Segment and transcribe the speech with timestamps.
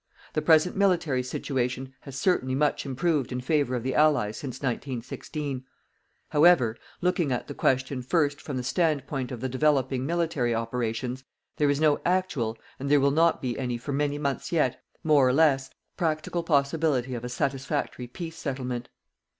[0.33, 5.63] The present military situation has certainly much improved in favour of the Allies since 1916.
[6.29, 11.23] However, looking at the question, first, from the standpoint of the developing military operations,
[11.57, 15.33] there is no actual, and there will not be for many months yet more or
[15.33, 18.89] less practical possibility of a satisfactory peace settlement.